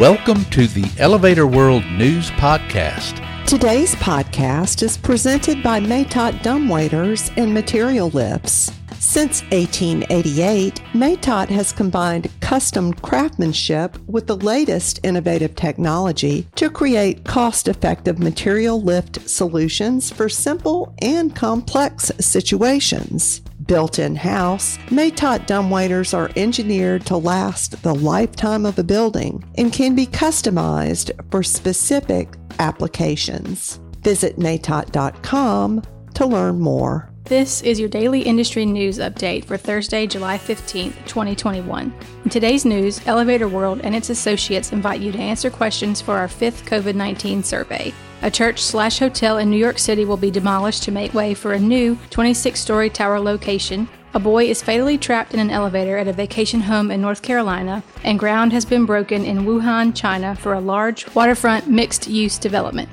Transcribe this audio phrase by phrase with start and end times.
[0.00, 3.24] Welcome to the Elevator World News Podcast.
[3.46, 8.72] Today's podcast is presented by Matot Dumbwaiters and Material Lifts.
[8.98, 17.68] Since 1888, Matot has combined custom craftsmanship with the latest innovative technology to create cost
[17.68, 23.42] effective material lift solutions for simple and complex situations.
[23.66, 29.72] Built in house, Matot dumbwaiters are engineered to last the lifetime of a building and
[29.72, 33.80] can be customized for specific applications.
[34.00, 35.82] Visit matot.com
[36.14, 37.10] to learn more.
[37.24, 41.94] This is your daily industry news update for Thursday, July 15th, 2021.
[42.24, 46.28] In today's news, Elevator World and its associates invite you to answer questions for our
[46.28, 47.94] fifth COVID 19 survey.
[48.22, 51.52] A church slash hotel in New York City will be demolished to make way for
[51.52, 53.88] a new 26 story tower location.
[54.14, 57.82] A boy is fatally trapped in an elevator at a vacation home in North Carolina,
[58.02, 62.88] and ground has been broken in Wuhan, China for a large waterfront mixed use development.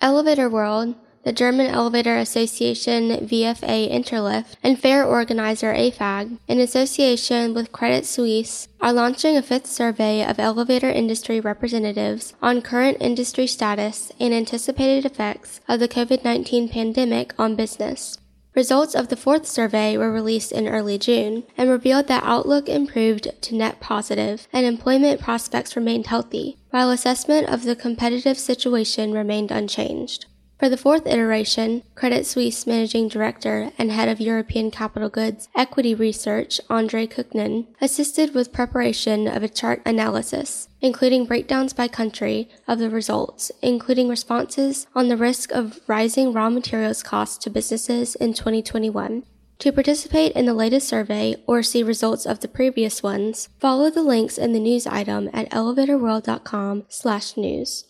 [0.00, 7.72] Elevator World the German Elevator Association VFA Interlift, and fair organizer AFAG, in association with
[7.72, 14.10] Credit Suisse, are launching a fifth survey of elevator industry representatives on current industry status
[14.18, 18.18] and anticipated effects of the COVID 19 pandemic on business.
[18.54, 23.28] Results of the fourth survey were released in early June and revealed that outlook improved
[23.40, 29.50] to net positive and employment prospects remained healthy, while assessment of the competitive situation remained
[29.50, 30.26] unchanged.
[30.62, 35.92] For the fourth iteration, Credit Suisse Managing Director and Head of European Capital Goods Equity
[35.92, 42.78] Research, Andre Kukhnin, assisted with preparation of a chart analysis, including breakdowns by country of
[42.78, 48.32] the results, including responses on the risk of rising raw materials costs to businesses in
[48.32, 49.24] 2021.
[49.58, 54.04] To participate in the latest survey or see results of the previous ones, follow the
[54.04, 57.84] links in the news item at elevatorworld.com/news.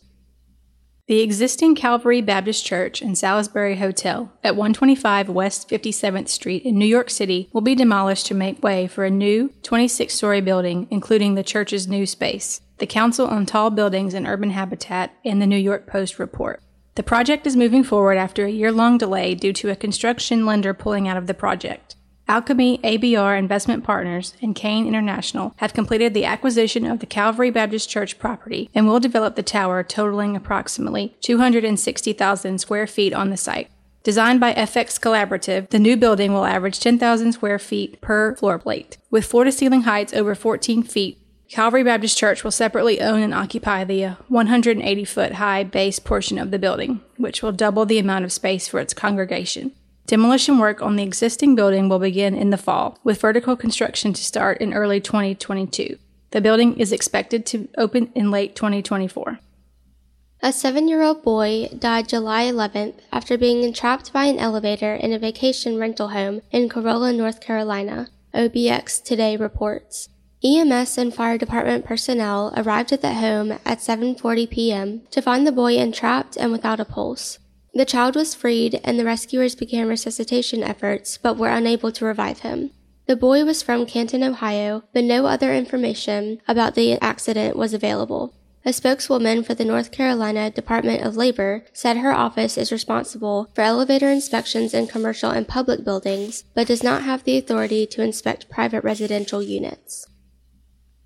[1.12, 6.86] The existing Calvary Baptist Church and Salisbury Hotel at 125 West 57th Street in New
[6.86, 11.34] York City will be demolished to make way for a new 26 story building, including
[11.34, 15.58] the church's new space, the Council on Tall Buildings and Urban Habitat, and the New
[15.58, 16.62] York Post report.
[16.94, 20.72] The project is moving forward after a year long delay due to a construction lender
[20.72, 21.94] pulling out of the project.
[22.28, 27.90] Alchemy ABR Investment Partners and Cain International have completed the acquisition of the Calvary Baptist
[27.90, 33.70] Church property and will develop the tower totaling approximately 260,000 square feet on the site.
[34.02, 38.98] Designed by FX Collaborative, the new building will average 10,000 square feet per floor plate.
[39.10, 41.18] With floor to ceiling heights over 14 feet,
[41.48, 46.50] Calvary Baptist Church will separately own and occupy the 180 foot high base portion of
[46.50, 49.72] the building, which will double the amount of space for its congregation.
[50.06, 54.24] Demolition work on the existing building will begin in the fall, with vertical construction to
[54.24, 55.96] start in early 2022.
[56.32, 59.38] The building is expected to open in late 2024.
[60.44, 65.12] A seven year old boy died July 11th after being entrapped by an elevator in
[65.12, 70.08] a vacation rental home in Corolla, North Carolina, OBX Today reports.
[70.44, 75.02] EMS and fire department personnel arrived at the home at 7:40 p.m.
[75.12, 77.38] to find the boy entrapped and without a pulse.
[77.74, 82.40] The child was freed and the rescuers began resuscitation efforts but were unable to revive
[82.40, 82.70] him.
[83.06, 88.34] The boy was from Canton, Ohio, but no other information about the accident was available.
[88.64, 93.62] A spokeswoman for the North Carolina Department of Labor said her office is responsible for
[93.62, 98.48] elevator inspections in commercial and public buildings, but does not have the authority to inspect
[98.48, 100.06] private residential units.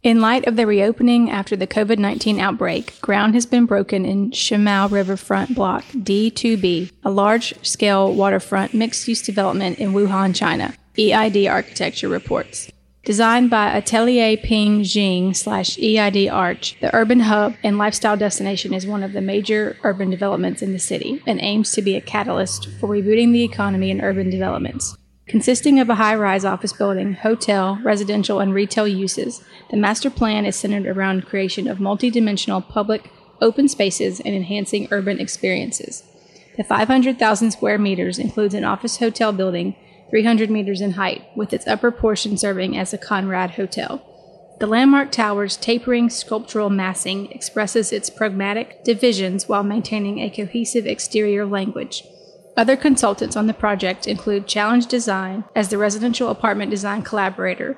[0.06, 4.31] In light of the reopening after the COVID 19 outbreak, ground has been broken in
[4.31, 11.49] Shimao Riverfront Block D2B, a large scale waterfront mixed use development in Wuhan, China, EID
[11.49, 12.71] Architecture reports.
[13.05, 18.87] Designed by Atelier Ping Jing slash EID Arch, the urban hub and lifestyle destination is
[18.87, 22.69] one of the major urban developments in the city and aims to be a catalyst
[22.78, 24.97] for rebooting the economy and urban developments.
[25.28, 30.46] Consisting of a high rise office building, hotel, residential, and retail uses, the master plan
[30.46, 36.05] is centered around creation of multidimensional public open spaces and enhancing urban experiences.
[36.56, 39.75] The 500,000 square meters includes an office hotel building
[40.11, 44.00] 300 meters in height, with its upper portion serving as a Conrad Hotel.
[44.61, 51.44] The landmark tower's tapering sculptural massing expresses its pragmatic divisions while maintaining a cohesive exterior
[51.44, 52.05] language.
[52.58, 57.76] Other consultants on the project include Challenge Design as the residential apartment design collaborator,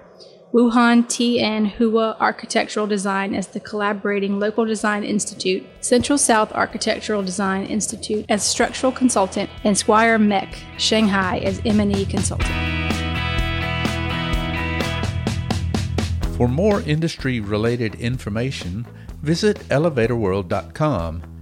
[0.55, 7.67] Wuhan Tian Hua Architectural Design as the collaborating local design institute, Central South Architectural Design
[7.67, 12.49] Institute as structural consultant, and Squire Mech Shanghai as M&E consultant.
[16.37, 18.87] For more industry related information,
[19.23, 21.38] visit elevatorworld.com